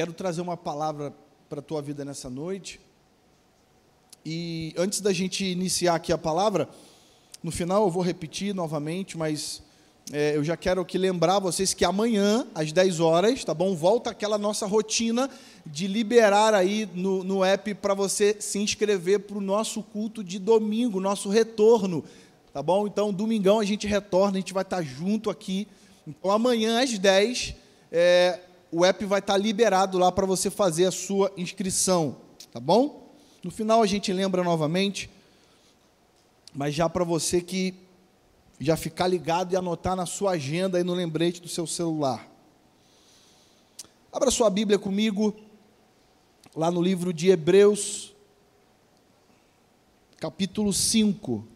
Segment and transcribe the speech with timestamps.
[0.00, 1.12] Quero trazer uma palavra
[1.46, 2.80] para a tua vida nessa noite.
[4.24, 6.70] E antes da gente iniciar aqui a palavra,
[7.42, 9.62] no final eu vou repetir novamente, mas
[10.10, 13.76] é, eu já quero aqui lembrar vocês que amanhã, às 10 horas, tá bom?
[13.76, 15.28] Volta aquela nossa rotina
[15.66, 20.38] de liberar aí no, no app para você se inscrever para o nosso culto de
[20.38, 22.02] domingo, nosso retorno,
[22.54, 22.86] tá bom?
[22.86, 25.68] Então, domingão a gente retorna, a gente vai estar junto aqui.
[26.06, 27.54] Então, amanhã às 10,
[27.92, 28.40] é,
[28.72, 32.16] o app vai estar liberado lá para você fazer a sua inscrição,
[32.52, 33.10] tá bom?
[33.42, 35.10] No final a gente lembra novamente,
[36.54, 37.74] mas já para você que
[38.60, 42.28] já ficar ligado e anotar na sua agenda e no lembrete do seu celular.
[44.12, 45.34] Abra sua Bíblia comigo,
[46.54, 48.14] lá no livro de Hebreus,
[50.18, 51.49] capítulo 5.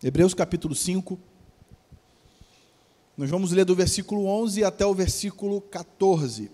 [0.00, 1.18] Hebreus capítulo 5.
[3.16, 6.52] Nós vamos ler do versículo 11 até o versículo 14.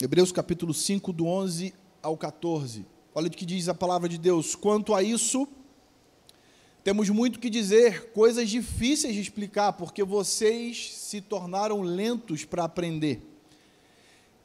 [0.00, 2.86] Hebreus capítulo 5, do 11 ao 14.
[3.12, 4.54] Olha o que diz a palavra de Deus.
[4.54, 5.48] Quanto a isso,
[6.84, 13.20] temos muito que dizer, coisas difíceis de explicar, porque vocês se tornaram lentos para aprender.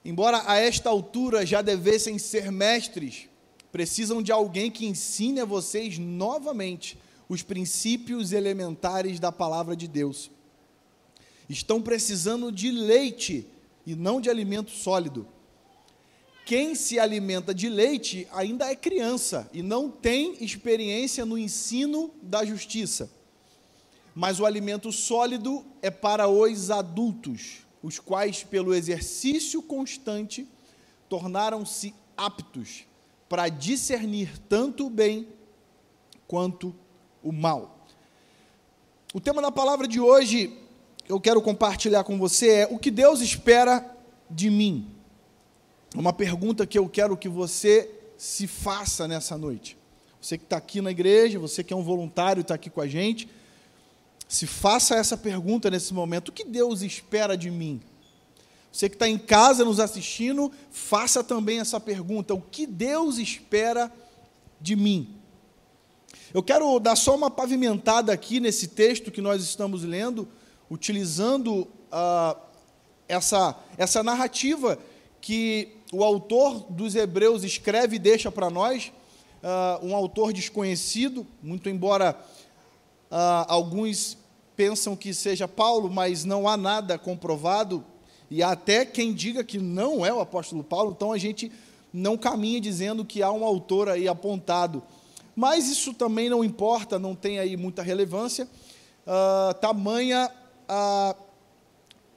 [0.03, 3.29] Embora a esta altura já devessem ser mestres,
[3.73, 10.31] precisam de alguém que ensine a vocês novamente os princípios elementares da palavra de Deus.
[11.49, 13.45] Estão precisando de leite
[13.85, 15.27] e não de alimento sólido
[16.45, 22.43] quem se alimenta de leite ainda é criança e não tem experiência no ensino da
[22.43, 23.09] justiça.
[24.13, 30.47] Mas o alimento sólido é para os adultos, os quais, pelo exercício constante,
[31.07, 32.85] tornaram-se aptos
[33.33, 35.27] para discernir tanto o bem
[36.27, 36.71] quanto
[37.23, 37.83] o mal.
[39.11, 40.55] O tema da palavra de hoje
[41.03, 43.83] que eu quero compartilhar com você é o que Deus espera
[44.29, 44.87] de mim
[45.95, 47.89] uma pergunta que eu quero que você
[48.19, 49.79] se faça nessa noite.
[50.21, 52.87] Você que está aqui na igreja, você que é um voluntário está aqui com a
[52.87, 53.27] gente,
[54.27, 57.81] se faça essa pergunta nesse momento: o que Deus espera de mim?
[58.73, 63.93] Você que está em casa nos assistindo, faça também essa pergunta: o que Deus espera
[64.59, 65.15] de mim?
[66.33, 70.27] Eu quero dar só uma pavimentada aqui nesse texto que nós estamos lendo,
[70.71, 72.35] utilizando uh,
[73.07, 74.79] essa, essa narrativa
[75.21, 78.91] que o autor dos Hebreus escreve e deixa para nós,
[79.43, 82.19] uh, um autor desconhecido, muito embora
[83.11, 84.17] uh, alguns
[84.55, 87.85] pensam que seja Paulo, mas não há nada comprovado,
[88.33, 91.51] e até quem diga que não é o apóstolo Paulo, então a gente
[91.93, 94.81] não caminha dizendo que há um autor aí apontado.
[95.35, 98.47] Mas isso também não importa, não tem aí muita relevância,
[99.05, 100.31] uh, tamanha
[100.67, 101.15] a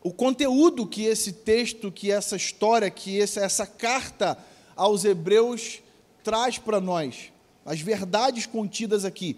[0.03, 4.39] o conteúdo que esse texto, que essa história, que essa, essa carta
[4.75, 5.81] aos Hebreus
[6.25, 7.31] traz para nós,
[7.63, 9.37] as verdades contidas aqui.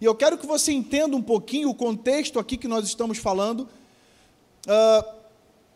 [0.00, 3.62] E eu quero que você entenda um pouquinho o contexto aqui que nós estamos falando.
[4.66, 5.19] Uh,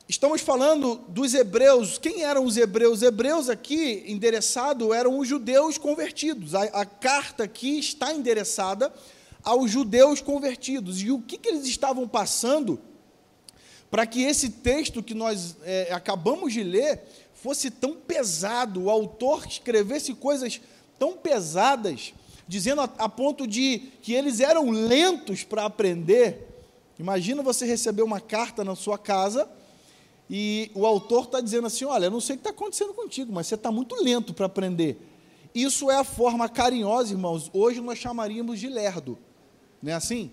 [0.09, 1.98] estamos falando dos hebreus.
[1.98, 2.98] Quem eram os hebreus?
[2.98, 6.54] Os hebreus aqui, endereçado, eram os judeus convertidos.
[6.54, 8.93] A, a carta aqui está endereçada
[9.43, 11.00] aos judeus convertidos.
[11.03, 12.78] E o que, que eles estavam passando
[13.91, 17.00] para que esse texto que nós é, acabamos de ler
[17.34, 20.60] fosse tão pesado, o autor escrevesse coisas
[20.98, 22.12] tão pesadas,
[22.48, 26.48] dizendo a, a ponto de que eles eram lentos para aprender.
[26.98, 29.48] Imagina você receber uma carta na sua casa
[30.36, 33.32] e o autor está dizendo assim: Olha, eu não sei o que está acontecendo contigo,
[33.32, 34.98] mas você está muito lento para aprender.
[35.54, 37.48] Isso é a forma carinhosa, irmãos.
[37.52, 39.16] Hoje nós chamaríamos de lerdo.
[39.80, 40.32] Não é assim?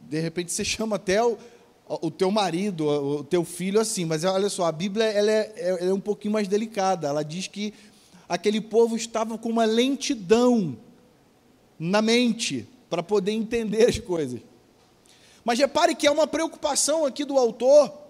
[0.00, 1.36] De repente você chama até o,
[1.88, 4.04] o teu marido, o teu filho assim.
[4.04, 7.08] Mas olha só, a Bíblia ela é, ela é um pouquinho mais delicada.
[7.08, 7.74] Ela diz que
[8.28, 10.78] aquele povo estava com uma lentidão
[11.76, 14.40] na mente para poder entender as coisas.
[15.44, 18.05] Mas repare que é uma preocupação aqui do autor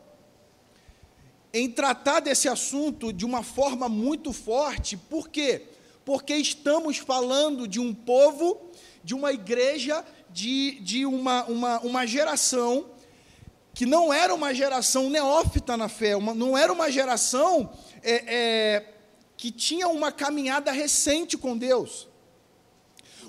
[1.59, 4.95] em tratar desse assunto de uma forma muito forte.
[4.95, 5.63] Por quê?
[6.05, 8.71] Porque estamos falando de um povo,
[9.03, 12.91] de uma igreja, de, de uma, uma, uma geração
[13.73, 17.71] que não era uma geração neófita na fé, uma, não era uma geração
[18.03, 18.95] é, é,
[19.37, 22.07] que tinha uma caminhada recente com Deus.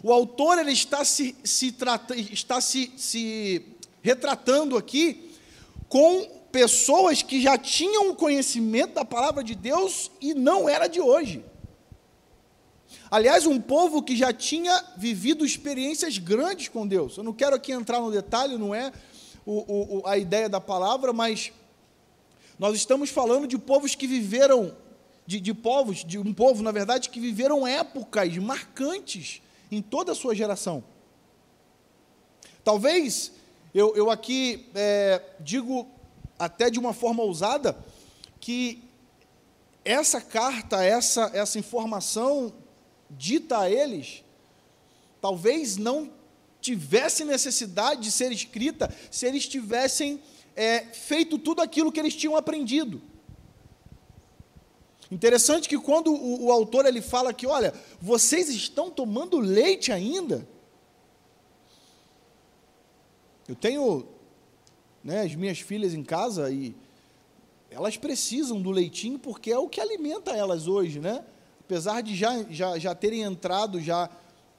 [0.04, 3.66] O autor ele está se, se, trata, está se, se
[4.02, 5.32] retratando aqui
[5.88, 11.02] com pessoas que já tinham o conhecimento da palavra de Deus e não era de
[11.02, 11.44] hoje.
[13.10, 17.18] Aliás, um povo que já tinha vivido experiências grandes com Deus.
[17.18, 18.92] Eu não quero aqui entrar no detalhe, não é
[19.46, 21.52] o, o, a ideia da palavra, mas
[22.60, 24.76] nós estamos falando de povos que viveram,
[25.26, 29.42] de, de povos, de um povo, na verdade, que viveram épocas marcantes
[29.72, 30.84] em toda a sua geração.
[32.64, 33.32] Talvez
[33.74, 35.88] eu, eu aqui é, digo
[36.38, 37.78] até de uma forma ousada
[38.39, 38.84] que
[39.84, 42.54] essa carta, essa, essa informação
[43.10, 44.24] dita a eles,
[45.22, 46.12] talvez não
[46.60, 50.22] tivesse necessidade de ser escrita se eles tivessem
[50.56, 53.01] é, feito tudo aquilo que eles tinham aprendido.
[55.10, 60.45] Interessante que quando o, o, autor ele fala que, olha, vocês estão tomando leite ainda.
[63.48, 64.06] Eu tenho
[65.07, 66.75] né, as minhas filhas em casa e
[67.71, 71.24] elas precisam do leitinho porque é o que alimenta elas hoje, né?
[71.62, 74.09] apesar de já, já, já terem entrado já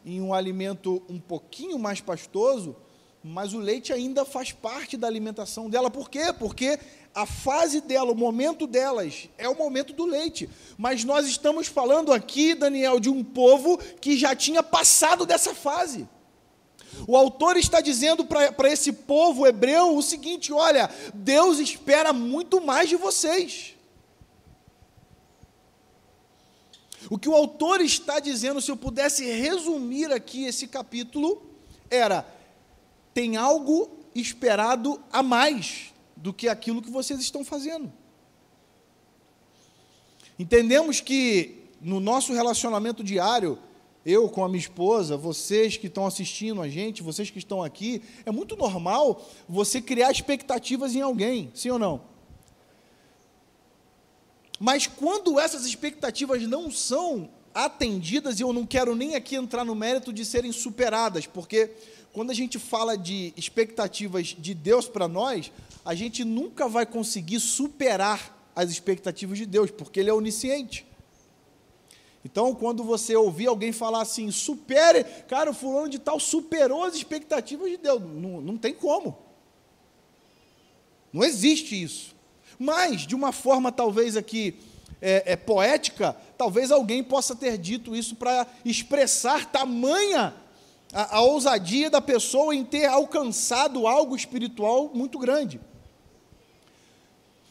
[0.07, 2.75] em um alimento um pouquinho mais pastoso,
[3.23, 5.91] mas o leite ainda faz parte da alimentação dela.
[5.91, 6.33] Por quê?
[6.39, 6.79] Porque
[7.15, 10.49] a fase dela, o momento delas, é o momento do leite.
[10.79, 16.09] Mas nós estamos falando aqui, Daniel, de um povo que já tinha passado dessa fase.
[17.07, 22.89] O autor está dizendo para esse povo hebreu o seguinte: olha, Deus espera muito mais
[22.89, 23.75] de vocês.
[27.11, 31.43] O que o autor está dizendo, se eu pudesse resumir aqui esse capítulo,
[31.89, 32.27] era:
[33.15, 37.93] tem algo esperado a mais do que aquilo que vocês estão fazendo.
[40.39, 43.59] Entendemos que no nosso relacionamento diário,
[44.09, 48.03] eu com a minha esposa, vocês que estão assistindo a gente, vocês que estão aqui,
[48.25, 52.01] é muito normal você criar expectativas em alguém, sim ou não?
[54.59, 59.75] Mas quando essas expectativas não são atendidas, e eu não quero nem aqui entrar no
[59.75, 61.71] mérito de serem superadas, porque
[62.13, 65.53] quando a gente fala de expectativas de Deus para nós,
[65.85, 70.88] a gente nunca vai conseguir superar as expectativas de Deus, porque Ele é onisciente.
[72.31, 76.95] Então, quando você ouvir alguém falar assim, supere, cara, o fulano de tal superou as
[76.95, 79.17] expectativas de Deus, não, não tem como.
[81.11, 82.15] Não existe isso.
[82.59, 84.59] Mas, de uma forma talvez aqui
[85.01, 90.35] é, é, poética, talvez alguém possa ter dito isso para expressar tamanha
[90.93, 95.59] a, a ousadia da pessoa em ter alcançado algo espiritual muito grande.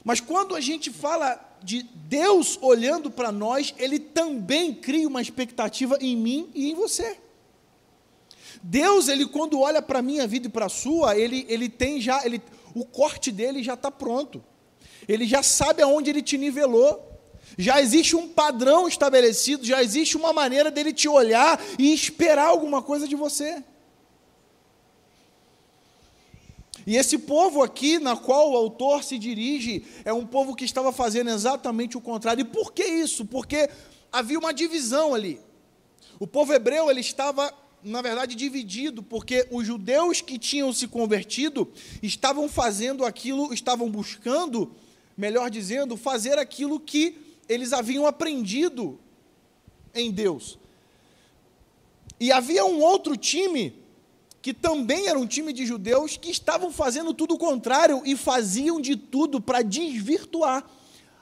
[0.03, 5.97] Mas quando a gente fala de Deus olhando para nós, Ele também cria uma expectativa
[5.99, 7.17] em mim e em você.
[8.61, 12.01] Deus, ele quando olha para a minha vida e para a sua, ele, ele tem
[12.01, 12.41] já, ele,
[12.73, 14.43] o corte dele já está pronto.
[15.07, 17.03] Ele já sabe aonde ele te nivelou.
[17.57, 22.81] Já existe um padrão estabelecido, já existe uma maneira dele te olhar e esperar alguma
[22.81, 23.63] coisa de você.
[26.87, 30.93] E esse povo aqui, na qual o autor se dirige, é um povo que estava
[30.93, 32.41] fazendo exatamente o contrário.
[32.41, 33.25] E por que isso?
[33.25, 33.69] Porque
[34.09, 35.37] havia uma divisão ali.
[36.17, 37.53] O povo hebreu ele estava,
[37.83, 41.69] na verdade, dividido, porque os judeus que tinham se convertido
[42.01, 44.71] estavam fazendo aquilo, estavam buscando
[45.17, 47.17] melhor dizendo, fazer aquilo que
[47.49, 48.97] eles haviam aprendido
[49.93, 50.57] em Deus.
[52.17, 53.73] E havia um outro time,
[54.47, 58.79] que também era um time de judeus, que estavam fazendo tudo o contrário e faziam
[58.79, 60.65] de tudo para desvirtuar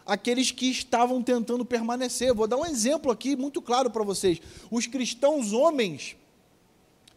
[0.05, 2.35] aqueles que estavam tentando permanecer.
[2.35, 4.39] Vou dar um exemplo aqui muito claro para vocês.
[4.69, 6.15] Os cristãos homens,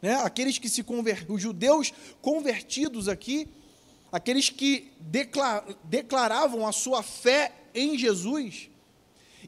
[0.00, 3.46] né, aqueles que se converteram, os judeus convertidos aqui,
[4.10, 4.90] aqueles que
[5.84, 8.70] declaravam a sua fé em Jesus,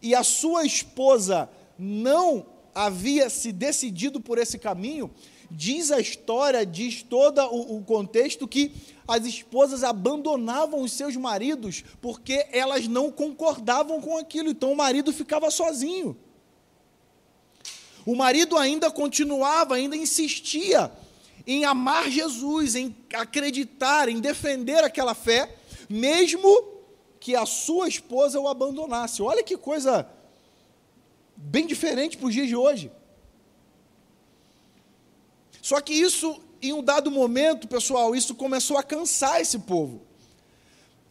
[0.02, 1.48] e a sua esposa
[1.78, 5.10] não havia se decidido por esse caminho,
[5.50, 8.72] diz a história, diz todo o, o contexto que
[9.06, 15.12] as esposas abandonavam os seus maridos porque elas não concordavam com aquilo, então o marido
[15.12, 16.16] ficava sozinho.
[18.06, 20.90] O marido ainda continuava, ainda insistia
[21.46, 25.54] em amar Jesus, em acreditar, em defender aquela fé,
[25.88, 26.48] mesmo
[27.18, 29.20] que a sua esposa o abandonasse.
[29.20, 30.08] Olha que coisa
[31.40, 32.90] bem diferente para os dias de hoje.
[35.62, 40.02] Só que isso, em um dado momento, pessoal, isso começou a cansar esse povo.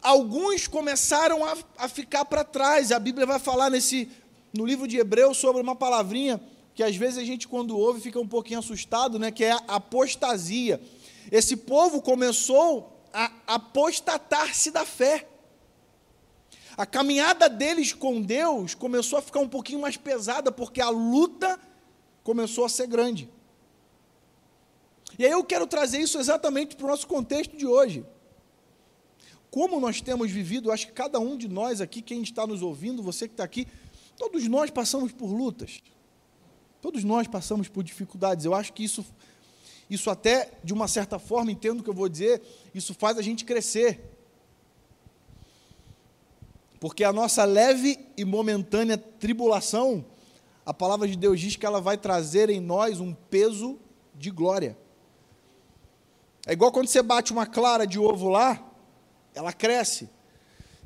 [0.01, 2.91] Alguns começaram a, a ficar para trás.
[2.91, 4.09] A Bíblia vai falar nesse,
[4.53, 6.41] no livro de Hebreus sobre uma palavrinha
[6.79, 10.81] que às vezes a gente, quando ouve, fica um pouquinho assustado, né, que é apostasia.
[11.29, 15.27] Esse povo começou a apostatar-se da fé.
[16.77, 21.59] A caminhada deles com Deus começou a ficar um pouquinho mais pesada, porque a luta
[22.23, 23.29] começou a ser grande.
[25.17, 28.05] E aí eu quero trazer isso exatamente para o nosso contexto de hoje.
[29.51, 33.01] Como nós temos vivido, acho que cada um de nós aqui, quem está nos ouvindo,
[33.01, 33.67] você que está aqui,
[34.15, 35.81] todos nós passamos por lutas.
[36.81, 38.45] Todos nós passamos por dificuldades.
[38.45, 39.05] Eu acho que isso,
[39.89, 42.41] isso até, de uma certa forma, entendo o que eu vou dizer,
[42.73, 43.99] isso faz a gente crescer.
[46.79, 50.05] Porque a nossa leve e momentânea tribulação,
[50.65, 53.77] a palavra de Deus diz que ela vai trazer em nós um peso
[54.15, 54.77] de glória.
[56.47, 58.65] É igual quando você bate uma clara de ovo lá,
[59.35, 60.09] ela cresce.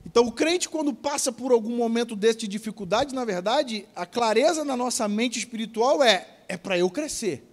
[0.05, 4.65] Então, o crente, quando passa por algum momento desse de dificuldade, na verdade, a clareza
[4.65, 7.43] na nossa mente espiritual é: é para eu crescer,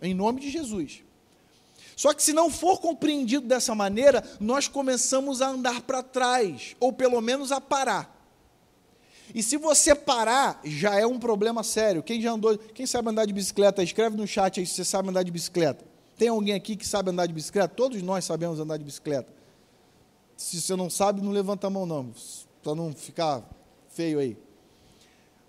[0.00, 1.02] em nome de Jesus.
[2.02, 6.92] Só que se não for compreendido dessa maneira, nós começamos a andar para trás, ou
[6.92, 8.12] pelo menos a parar.
[9.32, 12.02] E se você parar, já é um problema sério.
[12.02, 15.10] Quem já andou, quem sabe andar de bicicleta, escreve no chat aí se você sabe
[15.10, 15.84] andar de bicicleta.
[16.18, 17.68] Tem alguém aqui que sabe andar de bicicleta?
[17.68, 19.32] Todos nós sabemos andar de bicicleta.
[20.36, 22.12] Se você não sabe, não levanta a mão não,
[22.64, 23.48] para não ficar
[23.90, 24.36] feio aí.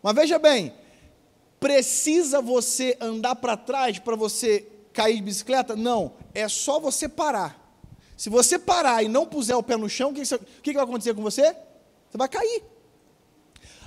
[0.04, 0.72] Mas veja bem,
[1.60, 5.76] precisa você andar para trás para você cair de bicicleta?
[5.76, 7.60] Não, é só você parar.
[8.16, 10.24] Se você parar e não puser o pé no chão, o que,
[10.62, 11.54] que vai acontecer com você?
[12.10, 12.64] Você vai cair.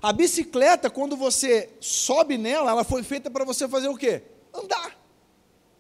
[0.03, 4.23] A bicicleta, quando você sobe nela, ela foi feita para você fazer o quê?
[4.53, 4.97] Andar.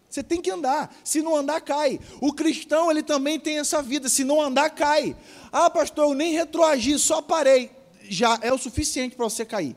[0.09, 0.95] Você tem que andar.
[1.05, 2.01] Se não andar, cai.
[2.21, 4.09] O cristão, ele também tem essa vida.
[4.09, 5.17] Se não andar, cai.
[5.53, 7.71] Ah, pastor, eu nem retroagi, só parei.
[8.03, 9.77] Já é o suficiente para você cair.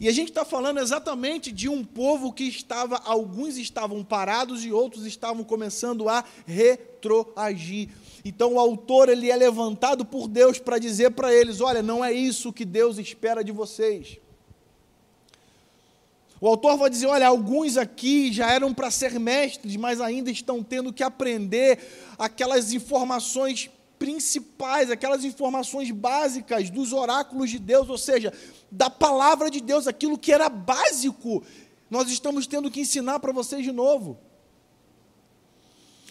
[0.00, 4.72] E a gente está falando exatamente de um povo que estava, alguns estavam parados e
[4.72, 7.88] outros estavam começando a retroagir.
[8.24, 12.12] Então o autor ele é levantado por Deus para dizer para eles: olha, não é
[12.12, 14.18] isso que Deus espera de vocês.
[16.40, 20.62] O autor vai dizer: olha, alguns aqui já eram para ser mestres, mas ainda estão
[20.62, 21.78] tendo que aprender
[22.18, 28.32] aquelas informações principais, aquelas informações básicas dos oráculos de Deus, ou seja,
[28.74, 31.44] da palavra de Deus, aquilo que era básico,
[31.88, 34.18] nós estamos tendo que ensinar para vocês de novo.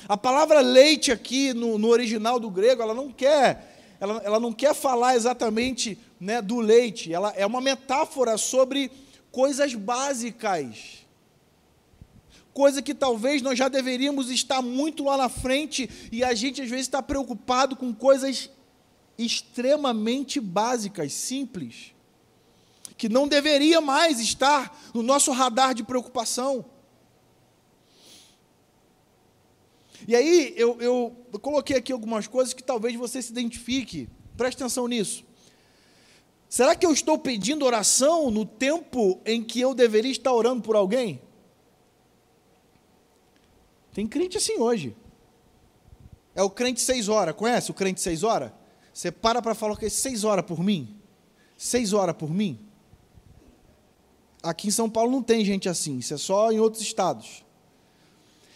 [0.07, 4.53] A palavra leite aqui no, no original do grego, ela não quer, ela, ela não
[4.53, 8.89] quer falar exatamente né, do leite, ela é uma metáfora sobre
[9.29, 11.03] coisas básicas.
[12.53, 16.69] Coisa que talvez nós já deveríamos estar muito lá na frente e a gente às
[16.69, 18.49] vezes está preocupado com coisas
[19.17, 21.92] extremamente básicas, simples,
[23.03, 26.63] que não deveria mais estar no nosso radar de preocupação.
[30.07, 34.07] E aí eu, eu, eu coloquei aqui algumas coisas que talvez você se identifique,
[34.37, 35.25] preste atenção nisso.
[36.47, 40.77] Será que eu estou pedindo oração no tempo em que eu deveria estar orando por
[40.77, 41.21] alguém?
[43.91, 44.95] Tem crente assim hoje.
[46.33, 47.35] É o crente seis horas.
[47.35, 48.53] Conhece o crente seis horas?
[48.93, 50.97] Você para para falar que é seis horas por mim?
[51.57, 52.69] Seis horas por mim?
[54.43, 57.43] Aqui em São Paulo não tem gente assim, isso é só em outros estados.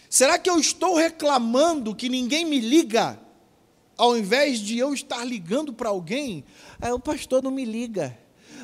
[0.10, 3.17] Será que eu estou reclamando que ninguém me liga
[3.98, 6.44] ao invés de eu estar ligando para alguém,
[6.79, 8.17] ah, o pastor não me liga,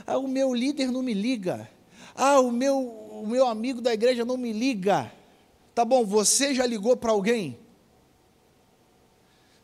[0.05, 1.67] ah, o meu líder não me liga,
[2.13, 5.11] ah, o meu, o meu amigo da igreja não me liga.
[5.73, 7.57] Tá bom, você já ligou para alguém?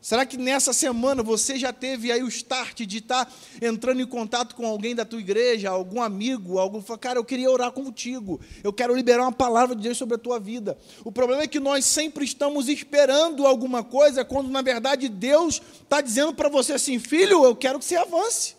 [0.00, 3.30] Será que nessa semana você já teve aí o start de estar
[3.60, 7.70] entrando em contato com alguém da tua igreja, algum amigo, algum, cara, eu queria orar
[7.70, 10.78] contigo, eu quero liberar uma palavra de Deus sobre a tua vida.
[11.04, 16.00] O problema é que nós sempre estamos esperando alguma coisa, quando na verdade Deus está
[16.00, 18.56] dizendo para você assim, filho, eu quero que você avance.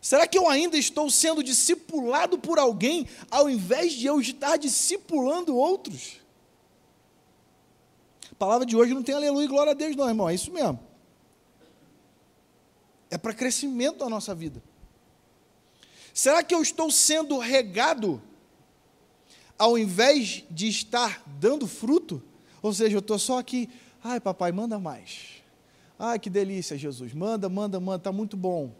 [0.00, 5.54] Será que eu ainda estou sendo discipulado por alguém, ao invés de eu estar discipulando
[5.54, 6.21] outros?
[8.42, 10.28] Palavra de hoje não tem aleluia e glória a Deus, não, irmão.
[10.28, 10.80] É isso mesmo.
[13.08, 14.60] É para crescimento da nossa vida.
[16.12, 18.20] Será que eu estou sendo regado
[19.56, 22.20] ao invés de estar dando fruto?
[22.60, 23.70] Ou seja, eu estou só aqui,
[24.02, 25.40] ai papai, manda mais.
[25.96, 28.74] Ai que delícia, Jesus, manda, manda, manda, está muito bom.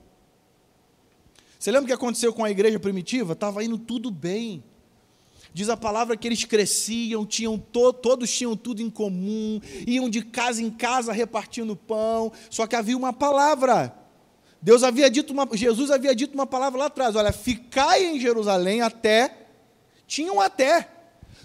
[1.56, 3.34] Você lembra o que aconteceu com a igreja primitiva?
[3.34, 4.64] Estava indo tudo bem.
[5.54, 10.22] Diz a palavra que eles cresciam, tinham to, todos tinham tudo em comum, iam de
[10.22, 13.94] casa em casa repartindo pão, só que havia uma palavra.
[14.62, 18.80] Deus havia dito uma, Jesus havia dito uma palavra lá atrás, olha, ficai em Jerusalém
[18.80, 19.46] até,
[20.06, 20.88] tinham até.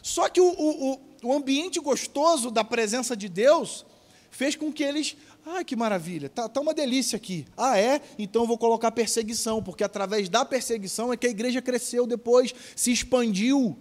[0.01, 3.85] Só que o, o, o ambiente gostoso da presença de Deus
[4.29, 7.45] fez com que eles, Ah, que maravilha, tá, tá uma delícia aqui.
[7.57, 8.01] Ah, é?
[8.19, 12.53] Então eu vou colocar perseguição, porque através da perseguição é que a igreja cresceu depois,
[12.75, 13.77] se expandiu.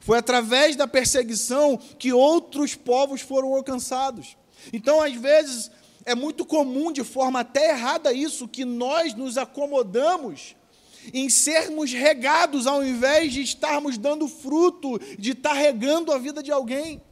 [0.00, 4.36] Foi através da perseguição que outros povos foram alcançados.
[4.72, 5.70] Então, às vezes,
[6.04, 10.56] é muito comum, de forma até errada, isso, que nós nos acomodamos
[11.12, 16.50] em sermos regados ao invés de estarmos dando fruto, de estar regando a vida de
[16.50, 17.02] alguém.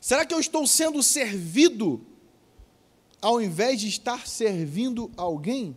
[0.00, 2.04] Será que eu estou sendo servido
[3.20, 5.76] ao invés de estar servindo alguém?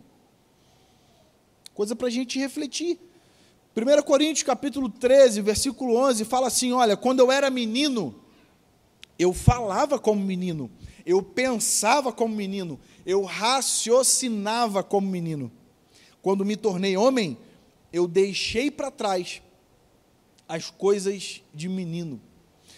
[1.74, 2.98] Coisa para a gente refletir.
[3.76, 8.14] 1 Coríntios capítulo 13, versículo 11, fala assim: Olha, quando eu era menino,
[9.18, 10.70] eu falava como menino,
[11.04, 15.50] eu pensava como menino, eu raciocinava como menino.
[16.22, 17.36] Quando me tornei homem,
[17.92, 19.42] eu deixei para trás
[20.48, 22.20] as coisas de menino.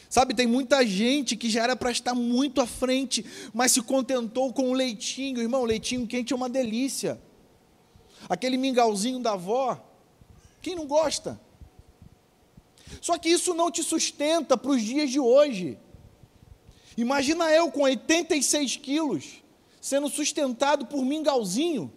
[0.09, 3.23] Sabe, tem muita gente que já era para estar muito à frente,
[3.53, 5.43] mas se contentou com o leitinho.
[5.43, 7.21] Irmão, leitinho quente é uma delícia.
[8.29, 9.86] Aquele mingauzinho da avó,
[10.67, 11.41] quem não gosta?
[13.01, 15.79] Só que isso não te sustenta para os dias de hoje.
[16.97, 19.45] Imagina eu com 86 quilos,
[19.81, 21.93] sendo sustentado por mingauzinho.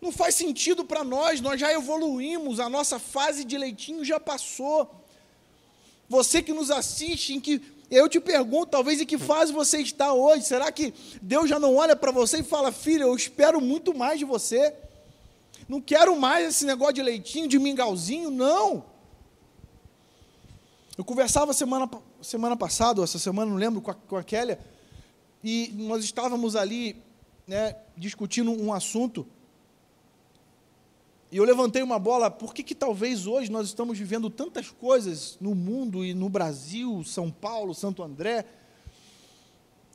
[0.00, 5.04] Não faz sentido para nós, nós já evoluímos, a nossa fase de leitinho já passou.
[6.08, 7.60] Você que nos assiste, em que
[7.90, 10.46] eu te pergunto, talvez em que fase você está hoje?
[10.46, 14.18] Será que Deus já não olha para você e fala, filho, eu espero muito mais
[14.18, 14.74] de você?
[15.68, 18.84] Não quero mais esse negócio de leitinho, de mingauzinho, não.
[20.96, 21.90] Eu conversava semana,
[22.22, 24.58] semana passada, essa semana, não lembro, com a, com a Kélia,
[25.42, 27.02] e nós estávamos ali
[27.46, 29.26] né, discutindo um assunto,
[31.34, 35.36] e eu levantei uma bola, por que, que talvez hoje nós estamos vivendo tantas coisas
[35.40, 38.44] no mundo e no Brasil, São Paulo, Santo André?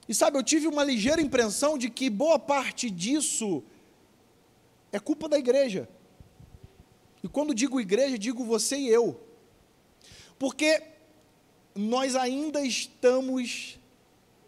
[0.06, 3.64] E sabe, eu tive uma ligeira impressão de que boa parte disso
[4.91, 5.88] é culpa da igreja.
[7.24, 9.20] E quando digo igreja, digo você e eu.
[10.37, 10.81] Porque
[11.75, 13.77] nós ainda estamos,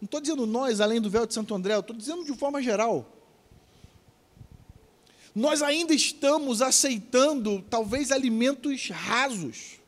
[0.00, 3.12] não estou dizendo nós, além do véu de Santo André, estou dizendo de forma geral
[5.34, 9.80] nós ainda estamos aceitando, talvez, alimentos rasos.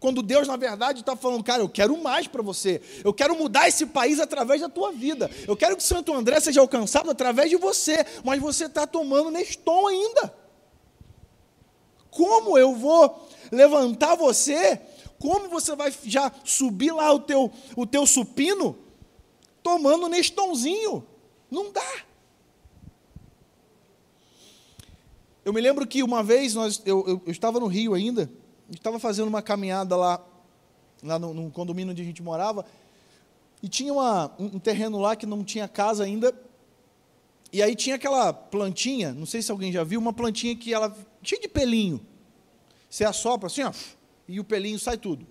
[0.00, 2.80] Quando Deus, na verdade, está falando, cara, eu quero mais para você.
[3.04, 5.28] Eu quero mudar esse país através da tua vida.
[5.46, 8.06] Eu quero que Santo André seja alcançado através de você.
[8.24, 10.34] Mas você está tomando Neston ainda.
[12.10, 14.80] Como eu vou levantar você?
[15.18, 18.78] Como você vai já subir lá o teu, o teu supino
[19.64, 21.04] tomando Nestonzinho?
[21.50, 22.04] Não dá.
[25.44, 28.30] Eu me lembro que uma vez nós, eu, eu, eu estava no Rio ainda,
[28.70, 30.24] estava fazendo uma caminhada lá,
[31.02, 32.64] lá no, no, condomínio onde a gente morava,
[33.62, 36.34] e tinha uma, um, um terreno lá que não tinha casa ainda,
[37.52, 40.94] e aí tinha aquela plantinha, não sei se alguém já viu, uma plantinha que ela
[41.22, 42.00] cheia de pelinho.
[42.90, 43.72] Você assopra assim, ó,
[44.26, 45.26] e o pelinho sai tudo.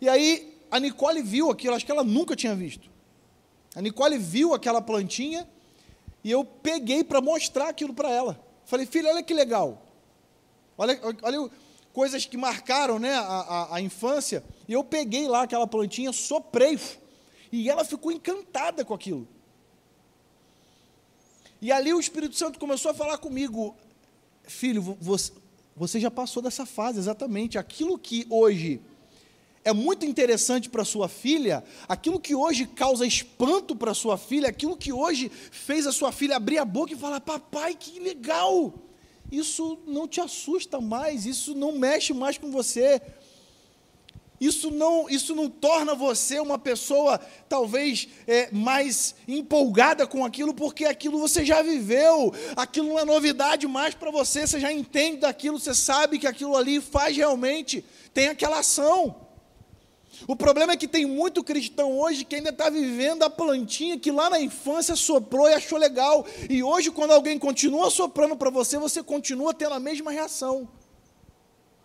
[0.00, 2.90] E aí a Nicole viu aquilo, acho que ela nunca tinha visto.
[3.74, 5.48] A Nicole viu aquela plantinha
[6.22, 8.40] e eu peguei para mostrar aquilo para ela.
[8.64, 9.82] Falei, filho, olha que legal.
[10.76, 11.50] Olha, olha
[11.92, 14.42] coisas que marcaram né, a, a, a infância.
[14.66, 16.78] E eu peguei lá aquela plantinha, soprei.
[17.50, 19.28] E ela ficou encantada com aquilo.
[21.60, 23.76] E ali o Espírito Santo começou a falar comigo:
[24.44, 25.32] Filho, você,
[25.76, 27.58] você já passou dessa fase, exatamente.
[27.58, 28.80] Aquilo que hoje
[29.64, 34.76] é muito interessante para sua filha, aquilo que hoje causa espanto para sua filha, aquilo
[34.76, 38.74] que hoje fez a sua filha abrir a boca e falar: Papai, que legal!
[39.32, 43.00] Isso não te assusta mais, isso não mexe mais com você.
[44.38, 47.18] Isso não, isso não torna você uma pessoa
[47.48, 53.66] talvez é, mais empolgada com aquilo, porque aquilo você já viveu, aquilo não é novidade
[53.66, 58.28] mais para você, você já entende daquilo, você sabe que aquilo ali faz realmente, tem
[58.28, 59.16] aquela ação.
[60.26, 64.10] O problema é que tem muito cristão hoje que ainda está vivendo a plantinha que
[64.10, 66.24] lá na infância soprou e achou legal.
[66.48, 70.68] E hoje, quando alguém continua soprando para você, você continua tendo a mesma reação.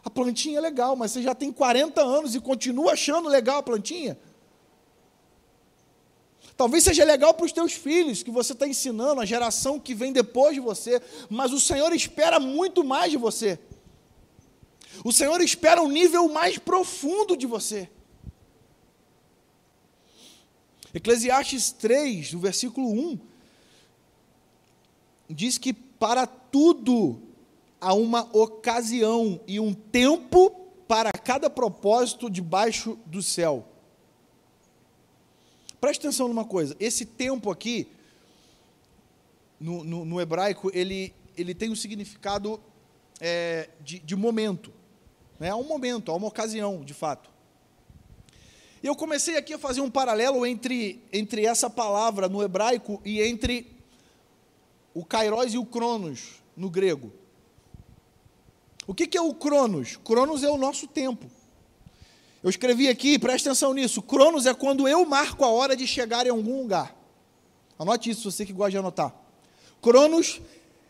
[0.04, 3.64] A plantinha é legal, mas você já tem 40 anos e continua achando legal a
[3.64, 4.18] plantinha?
[6.56, 10.12] Talvez seja legal para os teus filhos, que você está ensinando, a geração que vem
[10.12, 13.60] depois de você, mas o Senhor espera muito mais de você.
[15.04, 17.90] O Senhor espera um nível mais profundo de você.
[20.94, 23.20] Eclesiastes 3, no versículo 1,
[25.30, 27.22] diz que para tudo
[27.80, 30.50] há uma ocasião e um tempo
[30.88, 33.68] para cada propósito debaixo do céu.
[35.80, 37.88] Preste atenção numa coisa: esse tempo aqui,
[39.60, 42.60] no, no, no hebraico, ele, ele tem um significado
[43.20, 44.72] é, de, de, momento.
[45.40, 45.50] Né?
[45.50, 47.30] Há um momento, há uma ocasião, de fato.
[48.88, 53.76] Eu comecei aqui a fazer um paralelo entre, entre essa palavra no hebraico e entre
[54.94, 57.12] o kairos e o cronos no grego.
[58.88, 59.98] O que, que é o cronos?
[59.98, 61.30] Cronos é o nosso tempo.
[62.42, 64.02] Eu escrevi aqui, preste atenção nisso.
[64.02, 66.96] Cronos é quando eu marco a hora de chegar em algum lugar.
[67.78, 69.14] Anote isso, você que gosta de anotar.
[69.82, 70.40] Cronos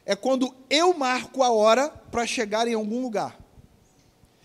[0.05, 3.46] é quando eu marco a hora para chegar em algum lugar.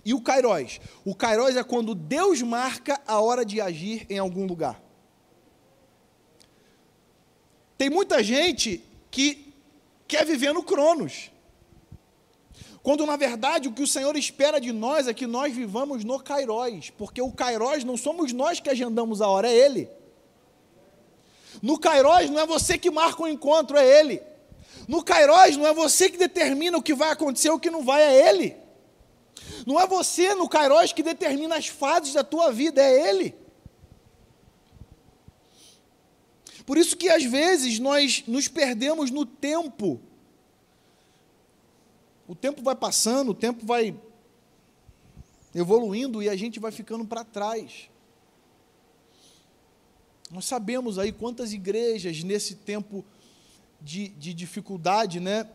[0.05, 0.81] E o Kairos?
[1.05, 4.83] O Kairos é quando Deus marca a hora de agir em algum lugar.
[7.79, 9.55] Tem muita gente que
[10.07, 11.31] quer viver no Cronos.
[12.83, 16.19] Quando na verdade o que o Senhor espera de nós é que nós vivamos no
[16.19, 19.89] Kairos, porque o Kairos não somos nós que agendamos a hora, é Ele.
[21.63, 24.21] No Kairos não é você que marca o encontro, é Ele.
[24.89, 27.85] No Kairos não é você que determina o que vai acontecer ou o que não
[27.85, 28.62] vai, é Ele.
[29.67, 33.35] Não é você no Kairos que determina as fases da tua vida, é Ele.
[36.65, 40.01] Por isso que às vezes nós nos perdemos no tempo
[42.33, 43.95] o tempo vai passando, o tempo vai
[45.55, 47.91] evoluindo e a gente vai ficando para trás.
[50.31, 53.05] Nós sabemos aí quantas igrejas nesse tempo
[53.81, 55.47] de, de dificuldade, né?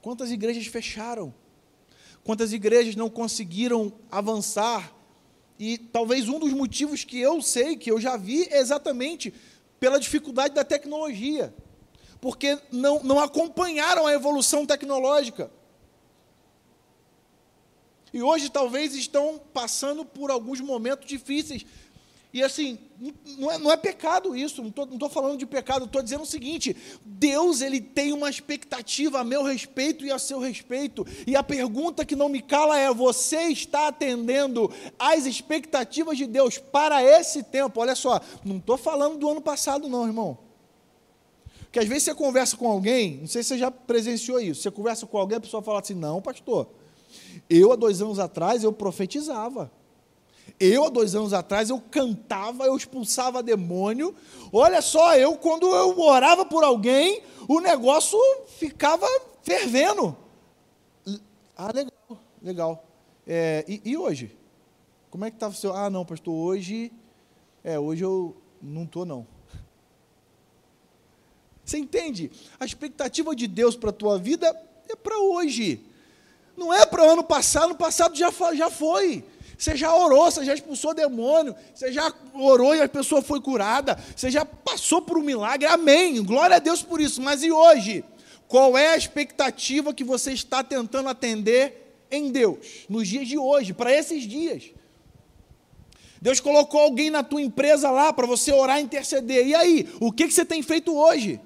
[0.00, 1.34] Quantas igrejas fecharam?
[2.26, 4.92] Quantas igrejas não conseguiram avançar?
[5.58, 9.32] E talvez um dos motivos que eu sei, que eu já vi, é exatamente
[9.80, 11.54] pela dificuldade da tecnologia
[12.20, 15.50] porque não, não acompanharam a evolução tecnológica.
[18.12, 21.64] E hoje talvez estão passando por alguns momentos difíceis.
[22.36, 22.78] E assim,
[23.38, 26.76] não é, não é pecado isso, não estou falando de pecado, estou dizendo o seguinte:
[27.02, 31.06] Deus ele tem uma expectativa a meu respeito e a seu respeito.
[31.26, 36.58] E a pergunta que não me cala é: você está atendendo às expectativas de Deus
[36.58, 37.80] para esse tempo?
[37.80, 40.36] Olha só, não estou falando do ano passado, não, irmão.
[41.62, 44.70] Porque às vezes você conversa com alguém, não sei se você já presenciou isso, você
[44.70, 46.68] conversa com alguém, a pessoa fala assim, não, pastor,
[47.48, 49.72] eu há dois anos atrás eu profetizava.
[50.58, 54.14] Eu, há dois anos atrás, eu cantava, eu expulsava demônio.
[54.52, 58.18] Olha só, eu, quando eu orava por alguém, o negócio
[58.58, 59.06] ficava
[59.42, 60.16] fervendo.
[61.56, 62.86] Ah, legal, legal.
[63.26, 64.36] É, e, e, hoje?
[65.10, 65.74] Como é que estava o seu.
[65.74, 66.92] Ah, não, pastor, hoje.
[67.62, 69.26] É, hoje eu não estou, não.
[71.64, 72.30] Você entende?
[72.60, 74.46] A expectativa de Deus para a tua vida
[74.88, 75.84] é para hoje.
[76.56, 79.24] Não é para o ano passado, no passado já, já foi.
[79.58, 83.98] Você já orou, você já expulsou demônio, você já orou e a pessoa foi curada,
[84.14, 86.22] você já passou por um milagre, amém.
[86.22, 87.22] Glória a Deus por isso.
[87.22, 88.04] Mas e hoje?
[88.46, 93.72] Qual é a expectativa que você está tentando atender em Deus, nos dias de hoje,
[93.72, 94.70] para esses dias?
[96.20, 99.46] Deus colocou alguém na tua empresa lá para você orar e interceder.
[99.46, 101.40] E aí, o que, que você tem feito hoje?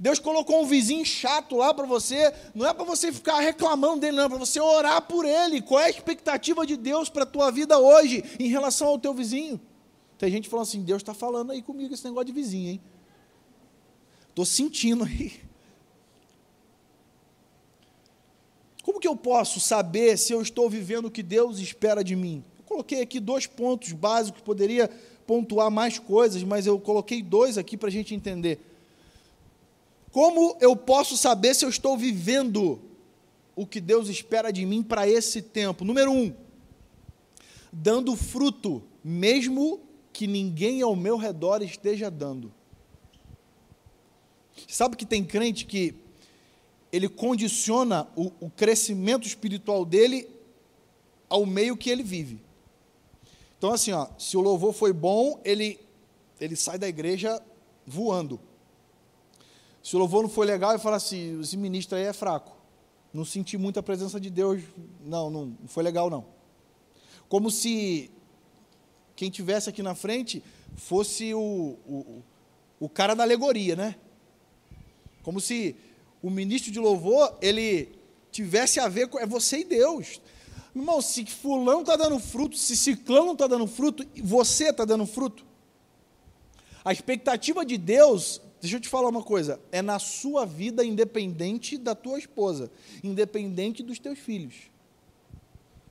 [0.00, 4.16] Deus colocou um vizinho chato lá para você, não é para você ficar reclamando dele,
[4.16, 5.60] não, é para você orar por ele.
[5.60, 9.12] Qual é a expectativa de Deus para a tua vida hoje em relação ao teu
[9.12, 9.60] vizinho?
[10.16, 12.80] Tem gente falando assim: Deus está falando aí comigo esse negócio de vizinho, hein?
[14.28, 15.40] Estou sentindo aí.
[18.84, 22.44] Como que eu posso saber se eu estou vivendo o que Deus espera de mim?
[22.56, 24.88] Eu coloquei aqui dois pontos básicos, poderia
[25.26, 28.58] pontuar mais coisas, mas eu coloquei dois aqui para a gente entender.
[30.10, 32.80] Como eu posso saber se eu estou vivendo
[33.54, 35.84] o que Deus espera de mim para esse tempo?
[35.84, 36.34] Número um,
[37.72, 39.80] dando fruto, mesmo
[40.12, 42.52] que ninguém ao meu redor esteja dando.
[44.66, 45.94] Sabe que tem crente que
[46.90, 50.28] ele condiciona o, o crescimento espiritual dele
[51.28, 52.40] ao meio que ele vive.
[53.58, 55.78] Então, assim, ó, se o louvor foi bom, ele,
[56.40, 57.42] ele sai da igreja
[57.86, 58.40] voando.
[59.88, 62.54] Se o louvor não foi legal, ele fala assim: esse ministro aí é fraco.
[63.10, 64.62] Não senti muita presença de Deus.
[65.02, 66.26] Não, não, não foi legal, não.
[67.26, 68.10] Como se
[69.16, 70.44] quem tivesse aqui na frente
[70.76, 72.22] fosse o, o,
[72.78, 73.96] o cara da alegoria, né?
[75.22, 75.74] Como se
[76.20, 77.98] o ministro de louvor, ele
[78.30, 80.20] tivesse a ver com é você e Deus.
[80.76, 85.46] Irmão, se fulano está dando fruto, se ciclano está dando fruto, você está dando fruto.
[86.84, 91.78] A expectativa de Deus Deixa eu te falar uma coisa, é na sua vida independente
[91.78, 92.70] da tua esposa,
[93.04, 94.54] independente dos teus filhos.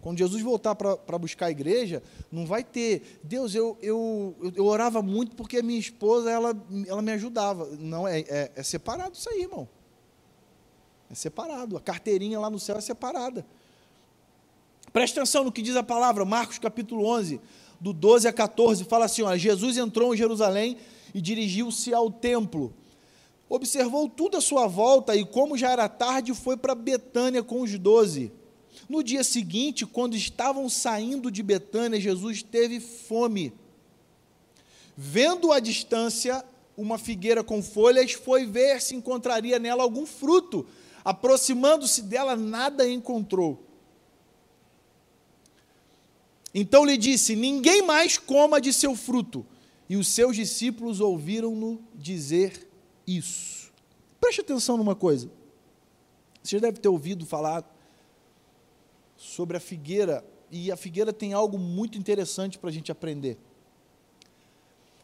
[0.02, 3.20] Quando Jesus voltar para buscar a igreja, não vai ter.
[3.24, 6.56] Deus, eu, eu, eu, orava muito porque a minha esposa ela,
[6.88, 7.66] ela me ajudava.
[7.80, 9.68] Não, é, é, é separado isso aí, irmão.
[11.10, 11.76] É separado.
[11.76, 13.46] A carteirinha lá no céu é separada.
[14.94, 17.42] Preste atenção no que diz a palavra, Marcos capítulo 11,
[17.80, 20.78] do 12 a 14, fala assim: ó, Jesus entrou em Jerusalém
[21.18, 22.72] e dirigiu-se ao templo.
[23.50, 27.78] Observou tudo à sua volta e, como já era tarde, foi para Betânia com os
[27.80, 28.32] doze.
[28.88, 33.52] No dia seguinte, quando estavam saindo de Betânia, Jesus teve fome.
[34.96, 36.46] Vendo à distância
[36.78, 40.68] uma figueira com folhas, foi ver se encontraria nela algum fruto.
[41.04, 43.64] Aproximando-se dela, nada encontrou.
[46.54, 49.44] Então lhe disse: Ninguém mais coma de seu fruto.
[49.90, 52.68] E os seus discípulos ouviram-no dizer
[53.06, 53.72] isso.
[54.20, 55.30] Preste atenção numa coisa.
[56.44, 57.64] Você deve ter ouvido falar
[59.16, 63.38] sobre a figueira, e a figueira tem algo muito interessante para a gente aprender.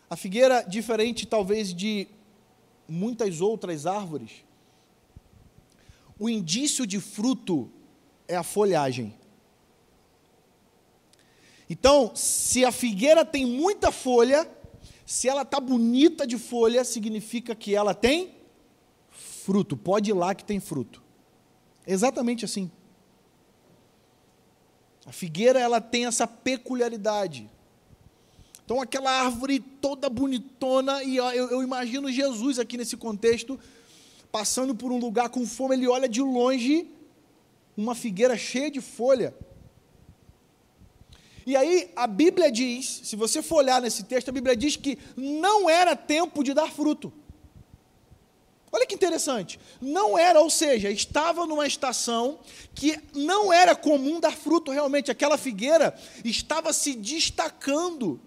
[0.09, 2.07] A figueira, diferente talvez de
[2.87, 4.43] muitas outras árvores,
[6.19, 7.69] o indício de fruto
[8.27, 9.13] é a folhagem.
[11.69, 14.47] Então, se a figueira tem muita folha,
[15.05, 18.35] se ela está bonita de folha, significa que ela tem
[19.09, 19.75] fruto.
[19.75, 21.01] Pode ir lá que tem fruto.
[21.85, 22.71] Exatamente assim.
[25.05, 27.49] A figueira ela tem essa peculiaridade.
[28.63, 33.59] Então, aquela árvore toda bonitona, e eu, eu, imagino Jesus aqui nesse contexto,
[34.31, 36.89] passando por um lugar com fome, ele olha de longe
[37.75, 39.35] uma figueira cheia de folha.
[41.45, 44.97] E aí a Bíblia diz, se você for olhar nesse texto, a Bíblia diz que
[45.15, 47.11] não era tempo de dar fruto.
[48.71, 49.59] Olha que interessante.
[49.79, 52.39] Não era, ou seja, estava numa estação
[52.73, 55.11] que não era comum dar fruto realmente.
[55.11, 58.19] Aquela figueira estava se destacando.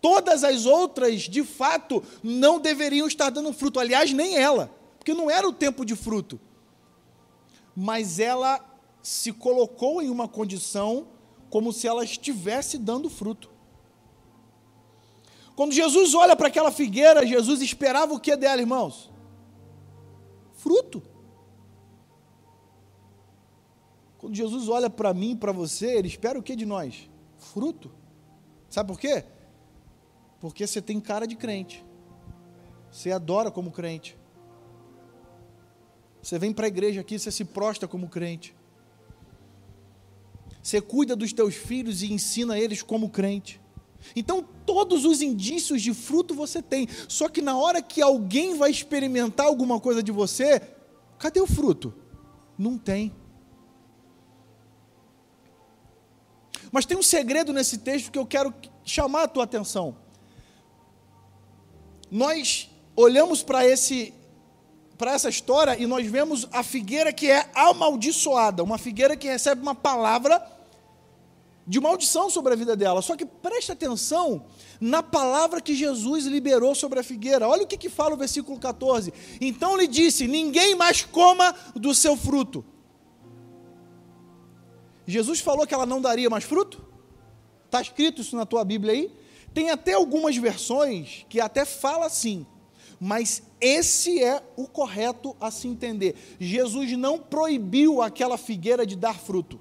[0.00, 3.80] Todas as outras, de fato, não deveriam estar dando fruto.
[3.80, 6.40] Aliás, nem ela, porque não era o tempo de fruto.
[7.74, 8.64] Mas ela
[9.02, 11.08] se colocou em uma condição
[11.52, 13.50] como se ela estivesse dando fruto.
[15.54, 19.10] Quando Jesus olha para aquela figueira, Jesus esperava o que dela, irmãos?
[20.54, 21.02] Fruto.
[24.16, 27.10] Quando Jesus olha para mim, para você, ele espera o que de nós?
[27.36, 27.92] Fruto.
[28.70, 29.22] Sabe por quê?
[30.40, 31.84] Porque você tem cara de crente.
[32.90, 34.16] Você adora como crente.
[36.22, 38.56] Você vem para a igreja aqui, você se prostra como crente.
[40.62, 43.60] Você cuida dos teus filhos e ensina eles como crente.
[44.14, 46.88] Então, todos os indícios de fruto você tem.
[47.08, 50.60] Só que na hora que alguém vai experimentar alguma coisa de você,
[51.18, 51.92] cadê o fruto?
[52.56, 53.12] Não tem.
[56.70, 59.96] Mas tem um segredo nesse texto que eu quero chamar a tua atenção.
[62.10, 64.14] Nós olhamos para esse
[64.96, 69.62] para essa história e nós vemos a figueira que é amaldiçoada, uma figueira que recebe
[69.62, 70.44] uma palavra
[71.66, 73.02] de maldição sobre a vida dela.
[73.02, 74.44] Só que preste atenção
[74.80, 77.48] na palavra que Jesus liberou sobre a figueira.
[77.48, 79.12] Olha o que, que fala o versículo 14.
[79.40, 82.64] Então lhe disse: Ninguém mais coma do seu fruto.
[85.06, 86.84] Jesus falou que ela não daria mais fruto?
[87.66, 89.12] Está escrito isso na tua Bíblia aí?
[89.52, 92.46] Tem até algumas versões que até fala assim
[93.04, 96.14] mas esse é o correto a se entender.
[96.38, 99.58] Jesus não proibiu aquela figueira de dar fruto.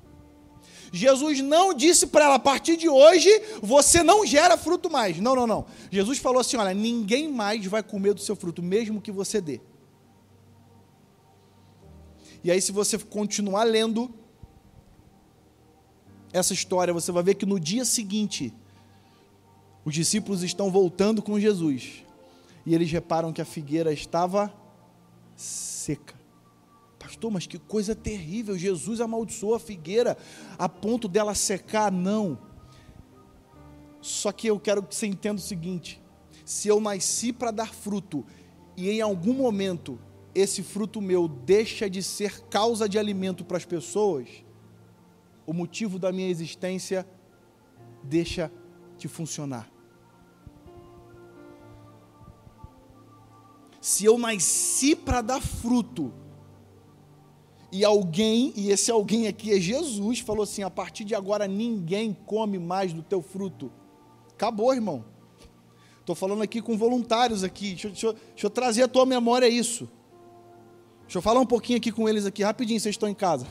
[0.94, 5.20] Jesus não disse para ela, a partir de hoje, você não gera fruto mais.
[5.20, 5.66] Não, não, não.
[5.90, 9.60] Jesus falou assim: olha, ninguém mais vai comer do seu fruto, mesmo que você dê.
[12.44, 14.14] E aí, se você continuar lendo
[16.32, 18.54] essa história, você vai ver que no dia seguinte,
[19.84, 22.04] os discípulos estão voltando com Jesus
[22.66, 24.54] e eles reparam que a figueira estava
[25.36, 26.20] seca.
[27.00, 28.58] Pastor, mas que coisa terrível!
[28.58, 30.18] Jesus amaldiçoou a figueira
[30.58, 31.92] a ponto dela secar?
[31.92, 32.38] Não.
[34.00, 36.02] Só que eu quero que você entenda o seguinte:
[36.46, 38.26] se eu nasci para dar fruto
[38.78, 40.00] e em algum momento
[40.34, 44.28] esse fruto meu deixa de ser causa de alimento para as pessoas,
[45.46, 47.06] o motivo da minha existência
[48.04, 48.52] deixa
[48.98, 49.70] de funcionar.
[53.82, 56.14] Se eu nasci para dar fruto,
[57.72, 62.16] e alguém, e esse alguém aqui é Jesus, falou assim: a partir de agora ninguém
[62.26, 63.72] come mais do teu fruto.
[64.34, 65.06] Acabou, irmão.
[66.00, 67.70] Estou falando aqui com voluntários aqui.
[67.70, 69.90] Deixa, deixa, deixa eu trazer à tua memória isso.
[71.04, 73.48] Deixa eu falar um pouquinho aqui com eles aqui, rapidinho, vocês estão em casa.